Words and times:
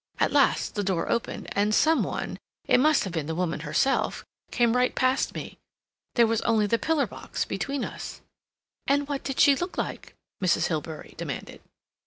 At 0.19 0.31
last 0.31 0.73
the 0.73 0.83
door 0.83 1.11
opened, 1.11 1.47
and 1.51 1.75
some 1.75 2.01
one—it 2.01 2.79
must 2.79 3.03
have 3.03 3.13
been 3.13 3.27
the 3.27 3.35
woman 3.35 3.59
herself—came 3.59 4.75
right 4.75 4.95
past 4.95 5.35
me. 5.35 5.59
There 6.15 6.25
was 6.25 6.41
only 6.41 6.65
the 6.65 6.79
pillar 6.79 7.05
box 7.05 7.45
between 7.45 7.85
us." 7.85 8.21
"And 8.87 9.07
what 9.07 9.23
did 9.23 9.39
she 9.39 9.55
look 9.55 9.77
like?" 9.77 10.15
Mrs. 10.43 10.69
Hilbery 10.69 11.13
demanded. 11.17 11.61